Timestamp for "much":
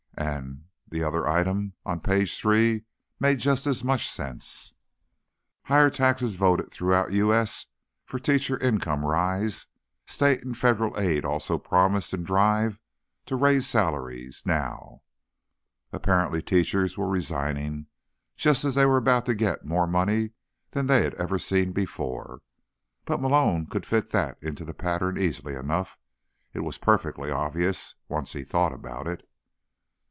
3.83-4.07